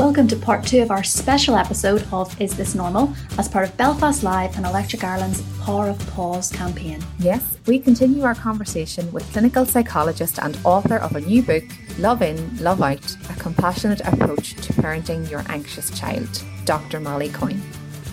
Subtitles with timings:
[0.00, 3.76] Welcome to part two of our special episode of Is This Normal as part of
[3.76, 7.04] Belfast Live and Electric Ireland's Power of Pause campaign.
[7.18, 11.64] Yes, we continue our conversation with clinical psychologist and author of a new book,
[11.98, 16.98] Love In, Love Out A Compassionate Approach to Parenting Your Anxious Child, Dr.
[16.98, 17.60] Malie Coyne.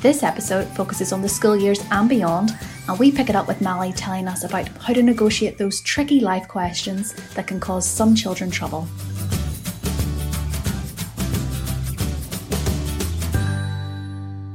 [0.02, 2.52] This episode focuses on the school years and beyond,
[2.90, 6.20] and we pick it up with Malie telling us about how to negotiate those tricky
[6.20, 8.90] life questions that can cause some children trouble.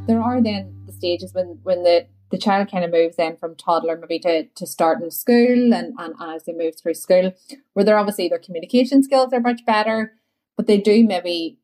[0.06, 3.55] There are then the stages when when the the child kind of moves then from
[3.55, 7.33] toddler maybe to, to starting school and, and, and as they move through school
[7.75, 10.15] where they're obviously their communication skills are much better
[10.56, 11.59] but they do maybe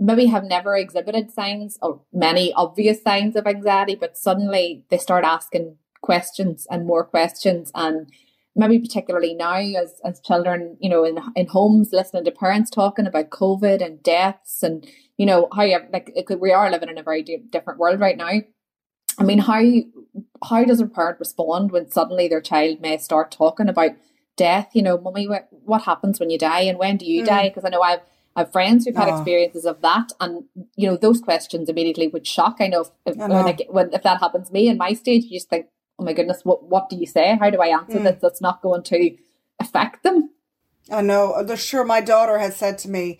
[0.00, 5.24] maybe have never exhibited signs or many obvious signs of anxiety but suddenly they start
[5.24, 8.10] asking questions and more questions and
[8.56, 13.06] maybe particularly now as, as children you know in, in homes listening to parents talking
[13.06, 14.86] about covid and deaths and
[15.16, 18.40] you know how you like we are living in a very different world right now
[19.18, 19.62] i mean how
[20.48, 23.92] how does a parent respond when suddenly their child may start talking about
[24.36, 27.26] death you know mummy what, what happens when you die and when do you mm.
[27.26, 28.00] die because i know i've
[28.36, 29.16] I've friends who've had oh.
[29.16, 30.44] experiences of that, and
[30.76, 32.56] you know those questions immediately would shock.
[32.60, 33.44] I know if, if I know.
[33.44, 35.66] When, when, if that happens to me in my stage, you just think,
[35.98, 37.36] "Oh my goodness, what what do you say?
[37.38, 38.04] How do I answer mm.
[38.04, 38.20] this?
[38.20, 39.16] That's not going to
[39.60, 40.30] affect them."
[40.90, 41.44] I know.
[41.56, 43.18] Sure, my daughter has said to me,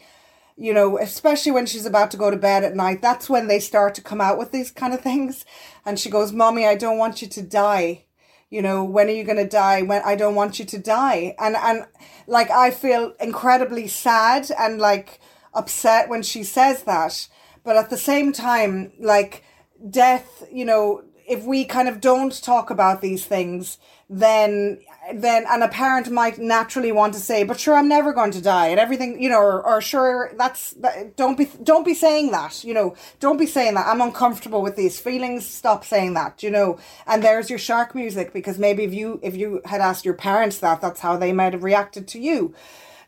[0.56, 3.58] you know, especially when she's about to go to bed at night, that's when they
[3.58, 5.45] start to come out with these kind of things.
[5.84, 8.05] And she goes, Mommy, I don't want you to die.
[8.50, 9.83] You know, when are you going to die?
[9.83, 11.34] When I don't want you to die.
[11.39, 11.86] And, and
[12.28, 15.19] like, I feel incredibly sad and like
[15.55, 17.28] upset when she says that.
[17.64, 19.42] But at the same time, like,
[19.91, 23.78] death, you know, if we kind of don't talk about these things,
[24.11, 24.80] then
[25.12, 28.41] then and a parent might naturally want to say, "But sure, I'm never going to
[28.42, 32.30] die," and everything, you know, or, or sure, that's that, don't be don't be saying
[32.33, 33.86] that, you know, don't be saying that.
[33.86, 35.47] I'm uncomfortable with these feelings.
[35.47, 36.79] Stop saying that, you know.
[37.07, 40.58] And there's your shark music because maybe if you if you had asked your parents
[40.58, 42.55] that, that's how they might have reacted to you.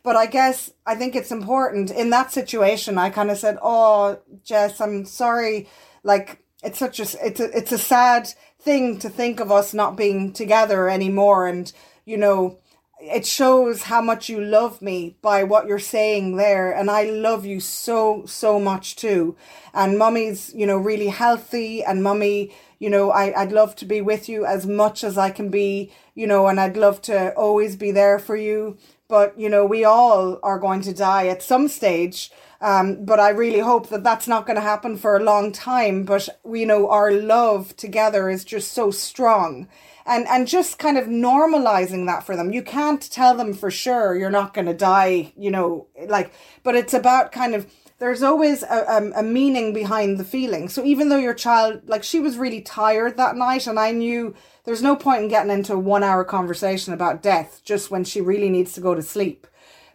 [0.03, 2.99] But I guess I think it's important in that situation.
[2.99, 5.69] I kind of said, "Oh, Jess, I'm sorry."
[6.05, 8.29] Like it's such a it's a it's a sad
[8.61, 11.47] thing to think of us not being together anymore.
[11.47, 11.73] And
[12.05, 12.59] you know
[12.99, 16.73] it shows how much you love me by what you're saying there.
[16.73, 19.37] And i love you so so much too.
[19.75, 21.85] And mummy's you know really healthy.
[21.85, 25.31] And mummy you know I, i'd love to be with you as much as i
[25.31, 28.77] can be you know and i'd love to always be there for you
[29.09, 32.31] but you know we all are going to die at some stage
[32.61, 36.05] um, but I really hope that that's not going to happen for a long time.
[36.05, 39.69] But we you know our love together is just so strong,
[40.07, 42.53] and and just kind of normalizing that for them.
[42.53, 46.33] You can't tell them for sure you're not going to die, you know, like.
[46.63, 47.67] But it's about kind of
[47.99, 50.69] there's always a, a, meaning behind the feeling.
[50.69, 54.35] So even though your child, like she was really tired that night, and I knew
[54.65, 58.21] there's no point in getting into a one hour conversation about death just when she
[58.21, 59.47] really needs to go to sleep.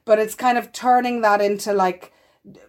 [0.04, 2.12] But it's kind of turning that into like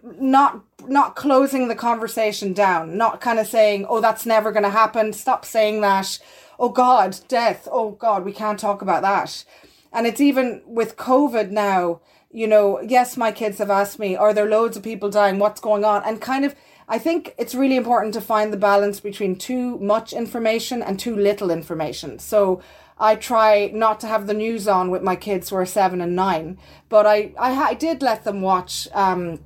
[0.03, 4.69] not not closing the conversation down, not kind of saying, "Oh, that's never going to
[4.69, 6.19] happen." Stop saying that.
[6.59, 7.67] Oh God, death.
[7.71, 9.43] Oh God, we can't talk about that.
[9.91, 12.01] And it's even with COVID now.
[12.33, 15.39] You know, yes, my kids have asked me, "Are there loads of people dying?
[15.39, 16.55] What's going on?" And kind of,
[16.89, 21.15] I think it's really important to find the balance between too much information and too
[21.15, 22.19] little information.
[22.19, 22.61] So.
[22.99, 26.15] I try not to have the news on with my kids who are seven and
[26.15, 29.39] nine, but I I, I did let them watch um,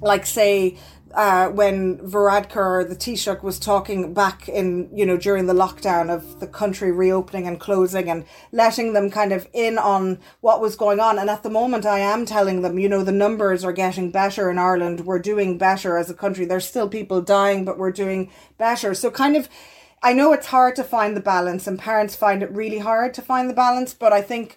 [0.00, 0.76] like say
[1.14, 6.40] uh, when Varadkar, the Taoiseach, was talking back in, you know, during the lockdown of
[6.40, 11.00] the country reopening and closing and letting them kind of in on what was going
[11.00, 11.18] on.
[11.18, 14.50] And at the moment, I am telling them, you know, the numbers are getting better
[14.50, 15.00] in Ireland.
[15.00, 16.44] We're doing better as a country.
[16.44, 18.94] There's still people dying, but we're doing better.
[18.94, 19.48] So kind of,
[20.02, 23.22] I know it's hard to find the balance and parents find it really hard to
[23.22, 24.56] find the balance, but I think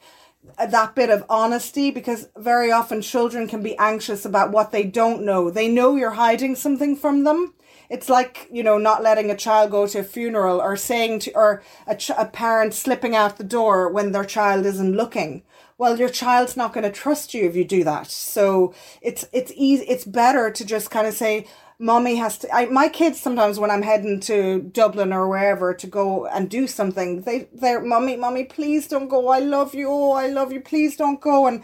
[0.58, 5.24] that bit of honesty because very often children can be anxious about what they don't
[5.24, 5.50] know.
[5.50, 7.54] They know you're hiding something from them.
[7.90, 11.36] It's like, you know, not letting a child go to a funeral or saying to,
[11.36, 15.44] or a, ch- a parent slipping out the door when their child isn't looking.
[15.82, 18.08] Well, your child's not going to trust you if you do that.
[18.08, 21.48] So it's, it's easy, it's better to just kind of say,
[21.80, 25.88] mommy has to I, my kids sometimes when i'm heading to dublin or wherever to
[25.88, 29.30] go and do something they they're mommy mommy please don't go.
[29.30, 29.90] I love you.
[29.90, 30.62] Oh i love you.
[30.62, 31.48] Please don't go.
[31.48, 31.64] And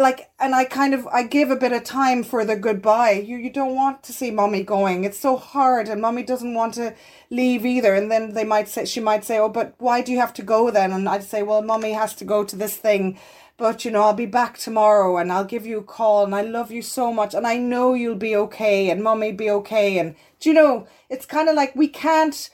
[0.00, 3.12] like and I kind of I give a bit of time for the goodbye.
[3.12, 5.04] You you don't want to see mommy going.
[5.04, 6.94] It's so hard and mommy doesn't want to
[7.30, 7.94] leave either.
[7.94, 10.42] And then they might say she might say, "Oh, but why do you have to
[10.42, 13.18] go then?" And I'd say, "Well, mommy has to go to this thing."
[13.56, 16.40] But you know, I'll be back tomorrow and I'll give you a call and I
[16.40, 20.14] love you so much and I know you'll be okay and mommy be okay and
[20.40, 22.48] do you know, it's kind of like we can't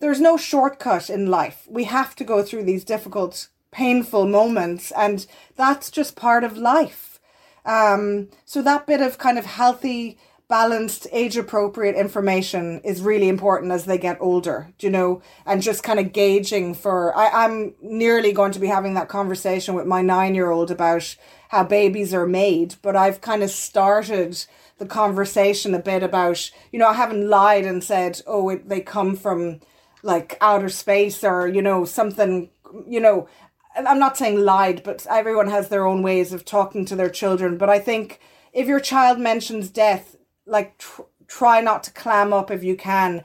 [0.00, 1.66] there's no shortcut in life.
[1.68, 5.26] We have to go through these difficult painful moments and
[5.56, 7.20] that's just part of life.
[7.64, 10.18] Um, so that bit of kind of healthy
[10.50, 15.22] balanced age appropriate information is really important as they get older you know?
[15.46, 19.74] And just kind of gauging for I, i'm nearly going to be having that conversation
[19.74, 21.16] with my nine year old about
[21.50, 24.44] how babies are made but i've kind of started
[24.78, 28.80] the conversation a bit about you know i haven't lied and said oh it, they
[28.80, 29.60] come from
[30.02, 32.50] like outer space or you know something
[32.88, 33.28] you know
[33.76, 37.56] I'm not saying lied, but everyone has their own ways of talking to their children.
[37.56, 38.20] But I think
[38.52, 43.22] if your child mentions death, like tr- try not to clam up if you can.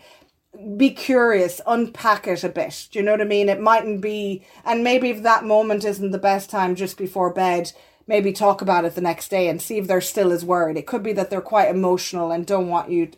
[0.78, 2.88] Be curious, unpack it a bit.
[2.92, 3.50] Do you know what I mean?
[3.50, 7.74] It mightn't be, and maybe if that moment isn't the best time just before bed,
[8.08, 10.78] maybe talk about it the next day and see if they're still as worried.
[10.78, 13.12] It could be that they're quite emotional and don't want you.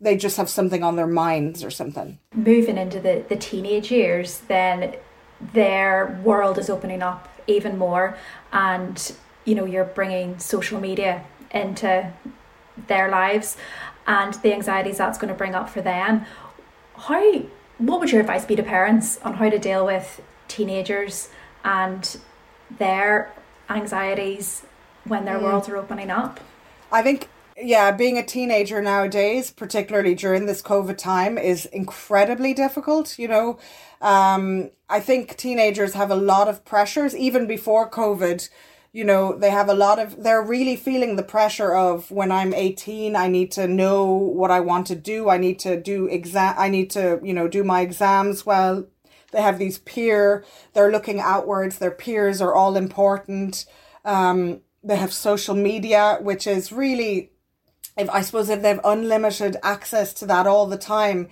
[0.00, 2.18] They just have something on their minds or something.
[2.34, 4.94] Moving into the, the teenage years, then
[5.52, 8.16] their world is opening up even more
[8.52, 9.14] and
[9.44, 12.10] you know you're bringing social media into
[12.88, 13.56] their lives
[14.06, 16.24] and the anxieties that's going to bring up for them
[16.96, 17.42] how
[17.78, 21.28] what would your advice be to parents on how to deal with teenagers
[21.64, 22.18] and
[22.78, 23.32] their
[23.68, 24.64] anxieties
[25.04, 25.42] when their mm.
[25.42, 26.40] worlds are opening up
[26.90, 33.18] i think yeah, being a teenager nowadays, particularly during this COVID time, is incredibly difficult.
[33.18, 33.58] You know,
[34.00, 38.48] um, I think teenagers have a lot of pressures, even before COVID.
[38.92, 42.54] You know, they have a lot of, they're really feeling the pressure of when I'm
[42.54, 45.28] 18, I need to know what I want to do.
[45.28, 48.86] I need to do exam, I need to, you know, do my exams well.
[49.32, 53.66] They have these peer, they're looking outwards, their peers are all important.
[54.04, 57.32] Um, they have social media, which is really
[57.96, 61.28] if I suppose if they've unlimited access to that all the time,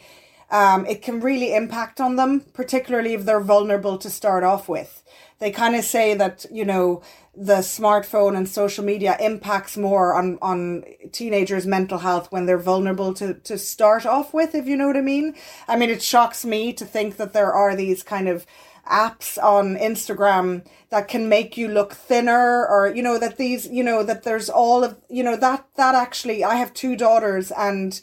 [0.51, 5.03] um, it can really impact on them, particularly if they're vulnerable to start off with.
[5.39, 7.03] They kind of say that, you know,
[7.35, 13.15] the smartphone and social media impacts more on, on teenagers' mental health when they're vulnerable
[13.15, 15.35] to, to start off with, if you know what I mean.
[15.67, 18.47] I mean, it shocks me to think that there are these kind of
[18.91, 23.83] apps on Instagram that can make you look thinner or you know that these you
[23.83, 28.01] know that there's all of you know that that actually I have two daughters and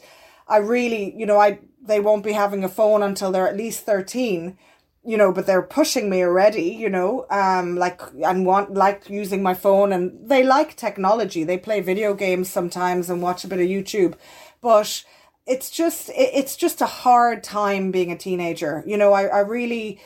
[0.48, 3.84] I really you know I they won't be having a phone until they're at least
[3.84, 4.56] 13
[5.04, 9.42] you know but they're pushing me already you know um like and want like using
[9.42, 11.44] my phone and they like technology.
[11.44, 14.14] They play video games sometimes and watch a bit of YouTube
[14.62, 15.04] but
[15.46, 18.82] it's just it's just a hard time being a teenager.
[18.86, 20.00] You know I, I really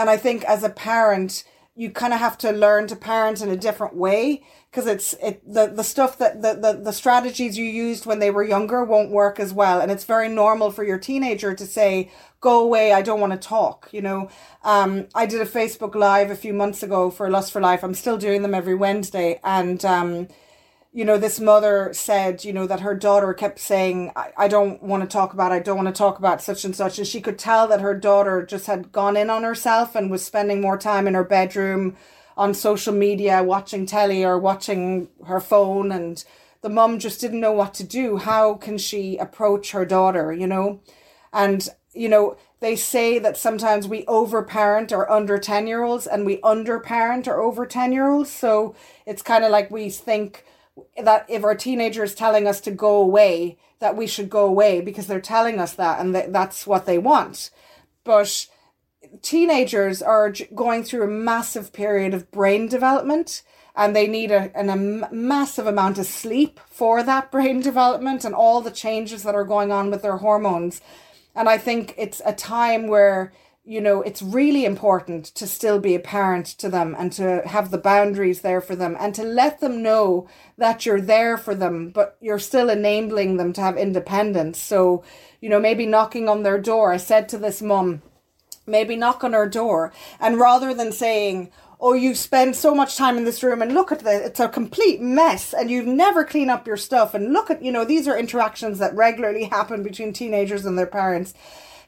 [0.00, 1.44] and I think as a parent,
[1.76, 5.42] you kind of have to learn to parent in a different way because it's it
[5.46, 9.10] the, the stuff that the, the the strategies you used when they were younger won't
[9.10, 9.80] work as well.
[9.80, 12.10] And it's very normal for your teenager to say
[12.40, 14.28] go away i don't want to talk you know?
[14.64, 17.84] Um i did a facebook live a few months ago for lust for life.
[17.84, 19.40] I'm still doing them every wednesday.
[19.44, 20.28] And um
[20.92, 24.82] you know, this mother said, you know, that her daughter kept saying, I, I don't
[24.82, 26.98] want to talk about, I don't want to talk about such and such.
[26.98, 30.24] And she could tell that her daughter just had gone in on herself and was
[30.24, 31.96] spending more time in her bedroom
[32.36, 35.92] on social media, watching telly or watching her phone.
[35.92, 36.24] And
[36.60, 38.16] the mum just didn't know what to do.
[38.16, 40.80] How can she approach her daughter, you know?
[41.32, 46.26] And, you know, they say that sometimes we overparent our under 10 year olds and
[46.26, 48.30] we underparent our over 10 year olds.
[48.30, 48.74] So
[49.06, 50.44] it's kind of like we think,
[51.02, 54.80] that if our teenager is telling us to go away, that we should go away
[54.80, 57.50] because they're telling us that and that that's what they want.
[58.04, 58.46] But
[59.22, 63.42] teenagers are going through a massive period of brain development
[63.74, 68.34] and they need a, an, a massive amount of sleep for that brain development and
[68.34, 70.80] all the changes that are going on with their hormones.
[71.34, 73.32] And I think it's a time where
[73.64, 77.70] you know, it's really important to still be a parent to them and to have
[77.70, 80.26] the boundaries there for them and to let them know
[80.56, 84.58] that you're there for them, but you're still enabling them to have independence.
[84.58, 85.04] So,
[85.40, 86.92] you know, maybe knocking on their door.
[86.92, 88.00] I said to this mum,
[88.66, 91.52] maybe knock on her door and rather than saying,
[91.82, 94.48] oh, you spend so much time in this room and look at this, it's a
[94.48, 98.08] complete mess and you never clean up your stuff and look at, you know, these
[98.08, 101.34] are interactions that regularly happen between teenagers and their parents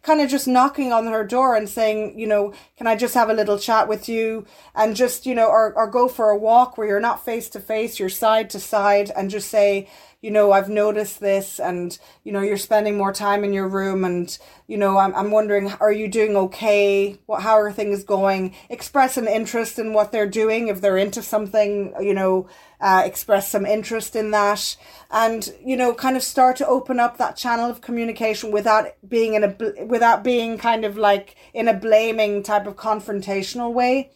[0.02, 3.30] kind of just knocking on her door and saying, you know, can I just have
[3.30, 4.46] a little chat with you?
[4.74, 7.60] And just, you know, or, or go for a walk where you're not face to
[7.60, 9.88] face, you're side to side and just say,
[10.22, 14.04] you know, I've noticed this and, you know, you're spending more time in your room
[14.04, 14.38] and,
[14.68, 17.18] you know, I'm, I'm wondering, are you doing okay?
[17.26, 18.54] What, how are things going?
[18.70, 20.68] Express an interest in what they're doing.
[20.68, 22.48] If they're into something, you know,
[22.80, 24.76] uh, express some interest in that
[25.10, 29.34] and, you know, kind of start to open up that channel of communication without being
[29.34, 34.12] in a, without being kind of like in a blaming type of confrontational way.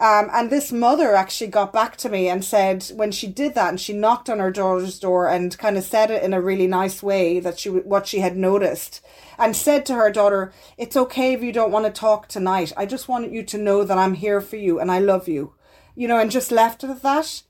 [0.00, 3.68] Um, and this mother actually got back to me and said when she did that
[3.68, 6.66] and she knocked on her daughter's door and kind of said it in a really
[6.66, 9.00] nice way that she what she had noticed
[9.38, 12.72] and said to her daughter, "It's okay if you don't want to talk tonight.
[12.76, 15.54] I just want you to know that I'm here for you and I love you."
[15.94, 17.42] You know, and just left it at that.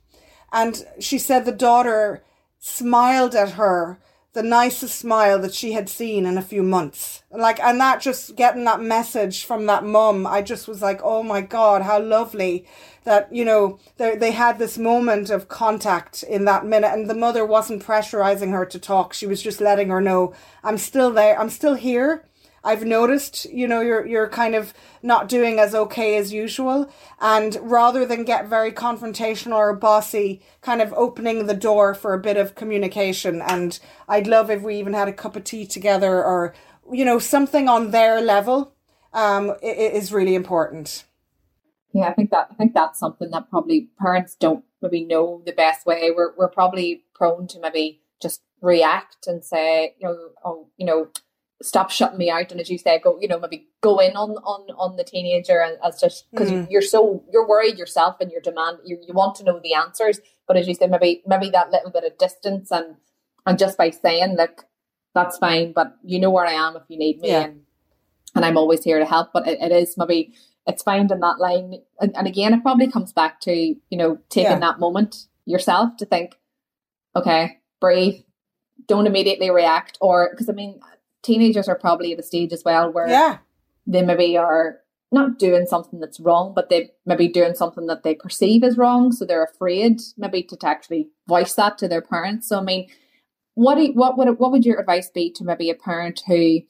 [0.53, 2.23] And she said the daughter
[2.59, 3.99] smiled at her
[4.35, 7.23] the nicest smile that she had seen in a few months.
[7.31, 11.23] Like, and that just getting that message from that mum, I just was like, oh
[11.23, 12.67] my God, how lovely
[13.05, 16.93] that, you know, they, they had this moment of contact in that minute.
[16.93, 19.13] And the mother wasn't pressurizing her to talk.
[19.13, 21.39] She was just letting her know, I'm still there.
[21.39, 22.25] I'm still here.
[22.65, 26.91] I've noticed, you know, you're you're kind of not doing as okay as usual.
[27.21, 32.19] And rather than get very confrontational or bossy, kind of opening the door for a
[32.19, 33.43] bit of communication.
[33.43, 33.79] And
[34.09, 36.55] I'd love if we even had a cup of tea together or,
[36.91, 38.75] you know, something on their level
[39.13, 41.05] um, is really important.
[41.93, 45.53] Yeah, I think that I think that's something that probably parents don't maybe know the
[45.53, 46.11] best way.
[46.15, 51.09] We're we're probably prone to maybe just react and say, you know, oh, you know,
[51.63, 54.31] stop shutting me out and as you say go you know maybe go in on
[54.39, 56.67] on on the teenager and as just because mm.
[56.71, 60.21] you're so you're worried yourself and your demand you, you want to know the answers
[60.49, 62.97] but as you say maybe maybe that little bit of distance and
[63.47, 64.65] and just by saying look
[65.15, 67.45] that's fine but you know where i am if you need me yeah.
[67.45, 67.61] and,
[68.35, 70.35] and i'm always here to help but it, it is maybe
[70.67, 74.51] it's finding that line and, and again it probably comes back to you know taking
[74.51, 74.59] yeah.
[74.59, 76.35] that moment yourself to think
[77.15, 78.21] okay breathe
[78.87, 80.81] don't immediately react or because i mean
[81.25, 83.39] teenagers are probably at a stage as well where yeah.
[83.87, 88.15] they maybe are not doing something that's wrong, but they maybe doing something that they
[88.15, 89.13] perceive as wrong.
[89.13, 92.49] So they're afraid maybe to, to actually voice that to their parents.
[92.49, 92.89] So I mean,
[93.55, 96.61] what do what would what would your advice be to maybe a parent who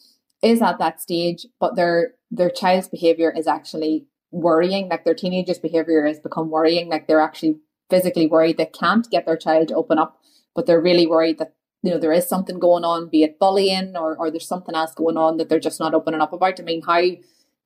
[0.43, 5.59] is at that stage, but their their child's behavior is actually worrying, like their teenager's
[5.59, 7.57] behavior has become worrying, like they're actually
[7.91, 10.21] physically worried they can't get their child to open up,
[10.55, 11.55] but they're really worried that
[11.85, 14.95] you know there is something going on, be it bullying or or there's something else
[14.95, 16.59] going on that they're just not opening up about.
[16.59, 17.03] I mean, how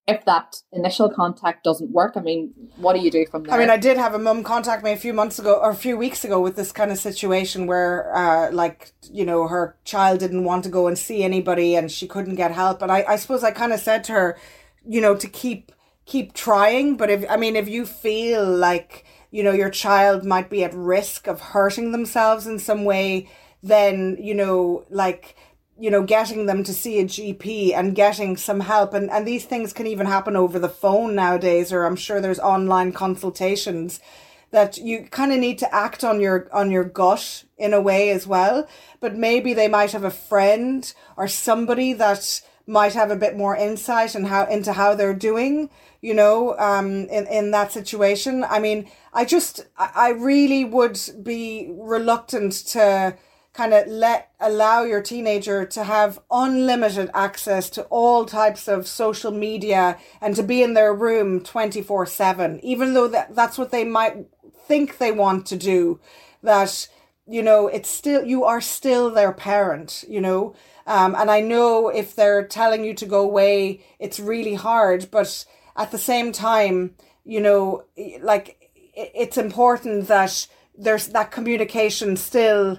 [0.09, 3.55] if that initial contact doesn't work, I mean, what do you do from there?
[3.55, 5.75] I mean, I did have a mum contact me a few months ago or a
[5.75, 10.19] few weeks ago with this kind of situation where, uh, like, you know, her child
[10.19, 12.83] didn't want to go and see anybody and she couldn't get help.
[12.83, 14.39] And I, I suppose I kind of said to her,
[14.85, 15.71] you know, to keep
[16.07, 16.97] keep trying.
[16.97, 20.75] But if I mean, if you feel like you know your child might be at
[20.75, 23.29] risk of hurting themselves in some way
[23.63, 25.37] then you know like
[25.79, 28.95] you know getting them to see a gp and getting some help.
[28.95, 32.41] And and these things can even happen over the phone nowadays or i'm sure there's
[32.41, 34.01] online consultations
[34.51, 38.11] that you kind of need to act on your on your gut in a way
[38.11, 38.67] as well.
[39.01, 43.57] But maybe they might have a friend or somebody that might have a bit more
[43.57, 48.45] insight and in how into how they're doing you know um in in that situation.
[48.45, 53.17] I mean i just i really would be reluctant to
[53.59, 59.33] kind of let allow your teenager to have unlimited access to all types of social
[59.33, 64.15] media and to be in their room 24/7 even though that that's what they might
[64.69, 65.99] think they want to do
[66.41, 66.89] that
[67.27, 70.55] you know it's still you are still their parent you know?
[70.87, 75.45] Um, and i know if they're telling you to go away it's really hard but
[75.75, 77.83] at the same time you know
[78.21, 78.47] like
[78.95, 80.47] it's important that
[80.79, 82.79] there's that communication still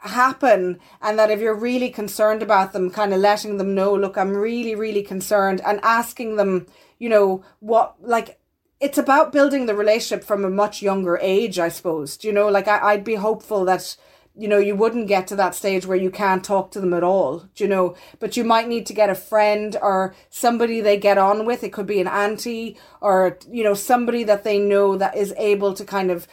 [0.00, 4.16] happen and that if you're really concerned about them kind of letting them know look
[4.16, 6.66] i'm really really concerned and asking them
[6.98, 8.38] you know what like
[8.80, 12.48] it's about building the relationship from a much younger age i suppose do you know?
[12.48, 13.96] Like I, i'd be hopeful that
[14.36, 17.02] you know you wouldn't get to that stage where you can't talk to them at
[17.02, 17.96] all you know?
[18.20, 21.64] But you might need to get a friend or somebody they get on with.
[21.64, 25.74] It could be an auntie or you know somebody that they know that is able
[25.74, 26.28] to kind of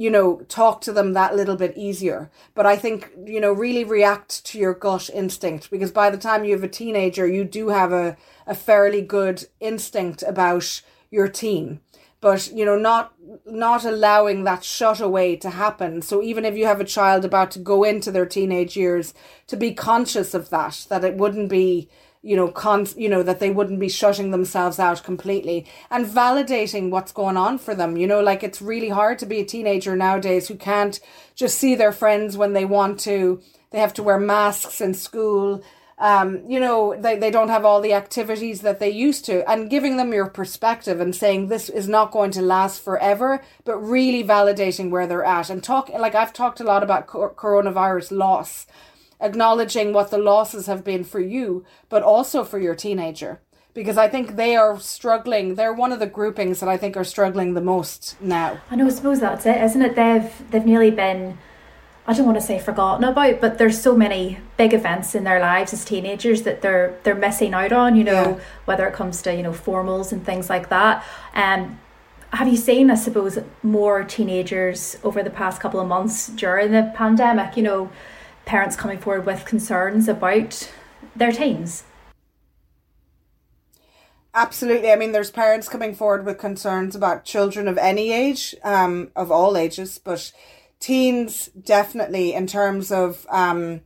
[0.00, 2.30] you know, talk to them that little bit easier.
[2.54, 6.42] But I think, you know, really react to your gut instinct because by the time
[6.42, 8.16] you have a teenager, you do have a,
[8.46, 10.80] a fairly good instinct about
[11.10, 11.80] your teen.
[12.22, 13.12] But, you know, not
[13.44, 16.00] not allowing that shut away to happen.
[16.00, 19.12] So even if you have a child about to go into their teenage years,
[19.48, 21.90] to be conscious of that, that it wouldn't be
[22.22, 26.90] you know, con, you know, that they wouldn't be shutting themselves out completely and validating
[26.90, 27.96] what's going on for them.
[27.96, 31.00] You know, like it's really hard to be a teenager nowadays who can't
[31.34, 33.40] just see their friends when they want to.
[33.70, 35.62] They have to wear masks in school.
[35.96, 39.68] Um, you know, they, they don't have all the activities that they used to, and
[39.68, 44.24] giving them your perspective and saying this is not going to last forever, but really
[44.24, 48.66] validating where they're at and talk like I've talked a lot about coronavirus loss
[49.20, 53.40] acknowledging what the losses have been for you, but also for your teenager.
[53.72, 55.54] Because I think they are struggling.
[55.54, 58.60] They're one of the groupings that I think are struggling the most now.
[58.70, 58.86] I know.
[58.86, 59.94] I suppose that's it, isn't it?
[59.94, 61.38] They've they've nearly been
[62.10, 65.38] I don't want to say forgotten about, but there's so many big events in their
[65.38, 67.94] lives as teenagers that they're they're missing out on.
[67.94, 68.40] You know, yeah.
[68.64, 71.04] whether it comes to you know formals and things like that.
[71.34, 71.78] Um,
[72.32, 76.92] have you seen, I suppose, more teenagers over the past couple of months during the
[76.96, 77.56] pandemic?
[77.56, 77.90] You know,
[78.50, 80.68] parents coming forward with concerns about
[81.14, 81.84] their teens?
[84.34, 84.90] Absolutely.
[84.90, 89.30] I mean, there's parents coming forward with concerns about children of any age, um, of
[89.30, 90.32] all ages, but
[90.80, 93.82] teens definitely in terms of, um,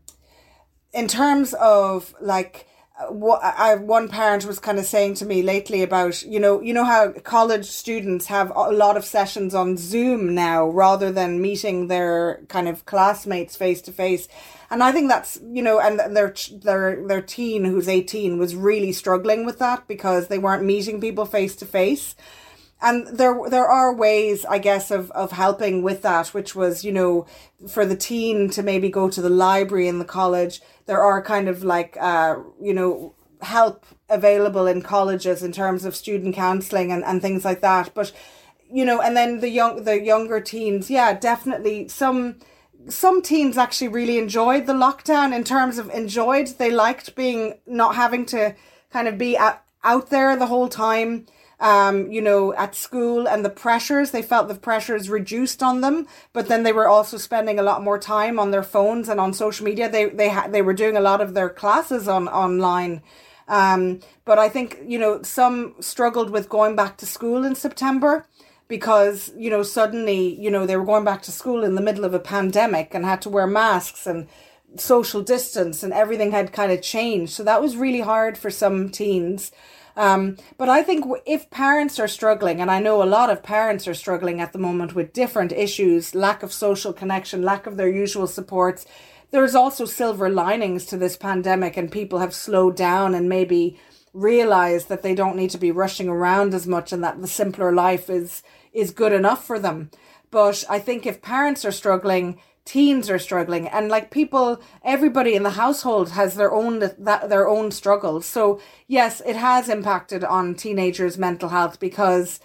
[0.94, 2.66] in terms of like,
[3.08, 6.72] what I one parent was kind of saying to me lately about you know you
[6.72, 11.88] know how college students have a lot of sessions on Zoom now rather than meeting
[11.88, 14.28] their kind of classmates face to face
[14.74, 18.92] and I think that's you know, and their their their teen who's eighteen was really
[18.92, 22.16] struggling with that because they weren't meeting people face to face.
[22.82, 26.92] And there there are ways, I guess, of of helping with that, which was you
[26.92, 27.26] know,
[27.68, 30.60] for the teen to maybe go to the library in the college.
[30.86, 35.94] There are kind of like uh, you know help available in colleges in terms of
[35.94, 37.90] student counseling and, and things like that.
[37.94, 38.12] But
[38.70, 42.36] you know, and then the young the younger teens, yeah, definitely some
[42.88, 47.94] some teens actually really enjoyed the lockdown in terms of enjoyed they liked being not
[47.94, 48.54] having to
[48.90, 51.26] kind of be out, out there the whole time
[51.60, 56.06] um, you know, at school and the pressures, they felt the pressures reduced on them,
[56.32, 59.32] but then they were also spending a lot more time on their phones and on
[59.32, 59.88] social media.
[59.88, 63.02] They, they had, they were doing a lot of their classes on online.
[63.46, 68.26] Um, but I think, you know, some struggled with going back to school in September
[68.68, 72.04] because you know suddenly you know they were going back to school in the middle
[72.04, 74.26] of a pandemic and had to wear masks and
[74.76, 78.88] social distance and everything had kind of changed so that was really hard for some
[78.88, 79.52] teens
[79.96, 83.86] um, but I think if parents are struggling, and I know a lot of parents
[83.86, 87.88] are struggling at the moment with different issues, lack of social connection, lack of their
[87.88, 88.86] usual supports,
[89.30, 93.78] there's also silver linings to this pandemic, and people have slowed down and maybe
[94.12, 97.72] realized that they don't need to be rushing around as much and that the simpler
[97.72, 99.90] life is is good enough for them.
[100.30, 105.42] But I think if parents are struggling, teens are struggling and like people everybody in
[105.42, 108.26] the household has their own that their own struggles.
[108.26, 112.40] So yes, it has impacted on teenagers' mental health because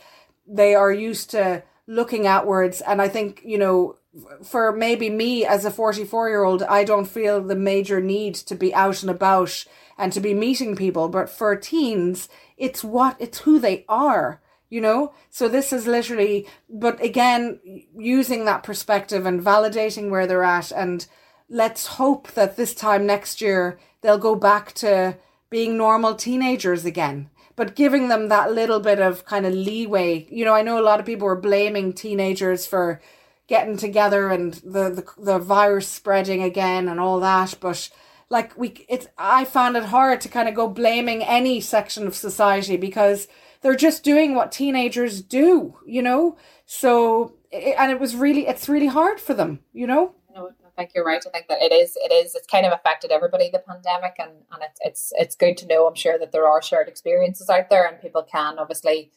[0.46, 3.96] they are used to looking outwards and I think, you know,
[4.44, 8.56] for maybe me as a 44 year old, I don't feel the major need to
[8.56, 9.66] be out and about
[9.98, 11.10] and to be meeting people.
[11.10, 15.14] But for teens, it's what, it's who they are, you know?
[15.30, 17.60] So this is literally, but again,
[17.96, 20.72] using that perspective and validating where they're at.
[20.72, 21.06] And
[21.50, 25.18] let's hope that this time next year, they'll go back to
[25.50, 27.30] being normal teenagers again
[27.60, 30.26] but giving them that little bit of kind of leeway.
[30.32, 33.02] You know, I know a lot of people were blaming teenagers for
[33.48, 37.90] getting together and the, the, the virus spreading again and all that, but
[38.30, 42.16] like we it's I found it hard to kind of go blaming any section of
[42.16, 43.28] society because
[43.62, 46.38] they're just doing what teenagers do, you know?
[46.66, 50.16] So and it was really it's really hard for them, you know?
[50.34, 51.24] No, I think you're right.
[51.26, 54.32] I think that it is it is it's kind of affected everybody the pandemic and
[54.52, 57.70] and it's it's it's good to know I'm sure that there are shared experiences out
[57.70, 59.12] there and people can obviously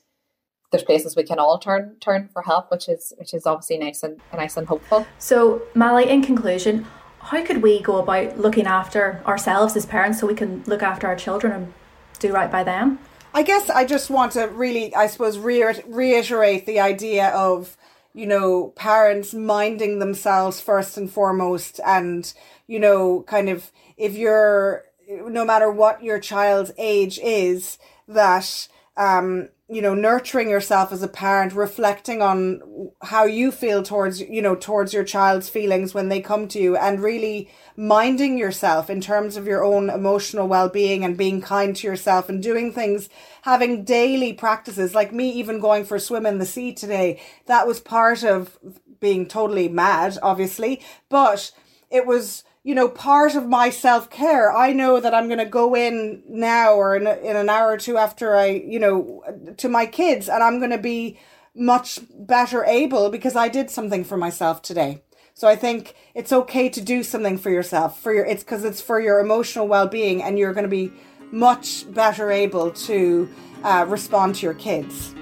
[0.73, 4.03] there's places we can all turn turn for help, which is which is obviously nice
[4.03, 5.07] and nice and hopeful.
[5.19, 6.87] So, Malie, in conclusion,
[7.21, 11.07] how could we go about looking after ourselves as parents so we can look after
[11.07, 11.75] our children and
[12.19, 12.99] do right by them?
[13.35, 17.77] I guess I just want to really, I suppose, reiterate the idea of,
[18.13, 21.81] you know, parents minding themselves first and foremost.
[21.85, 22.33] And,
[22.67, 29.49] you know, kind of, if you're, no matter what your child's age is, that, um,
[29.73, 34.55] you know nurturing yourself as a parent reflecting on how you feel towards you know
[34.55, 39.37] towards your child's feelings when they come to you and really minding yourself in terms
[39.37, 43.09] of your own emotional well-being and being kind to yourself and doing things
[43.43, 44.95] having daily practices.
[44.95, 48.59] Like me even going for a swim in the sea today that was part of
[49.01, 51.51] being totally mad obviously but
[51.91, 54.53] it was you know, part of my self care.
[54.53, 57.77] I know that I'm going to go in now or in, in an hour or
[57.77, 59.23] two after I, you know,
[59.57, 61.19] to my kids and I'm going to be
[61.55, 65.03] much better able because I did something for myself today.
[65.35, 68.81] So I think it's okay to do something for yourself for your it's because it's
[68.81, 70.93] for your emotional well-being and you're going to be
[71.31, 73.29] much better able to
[73.65, 75.15] uh, respond to your kids.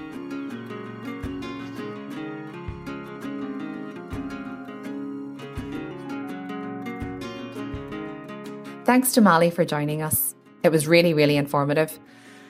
[8.91, 10.35] Thanks to Malie for joining us.
[10.63, 11.97] It was really, really informative.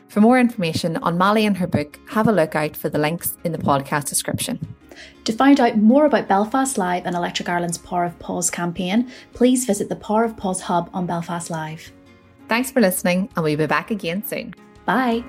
[0.08, 3.38] For more information on Malie and her book, have a look out for the links
[3.44, 4.76] in the podcast description.
[5.26, 9.66] To find out more about Belfast Live and Electric Ireland's Power of Pause campaign, please
[9.66, 11.92] visit the Power of Pause hub on Belfast Live.
[12.48, 14.56] Thanks for listening, and we'll be back again soon.
[14.84, 15.24] Bye.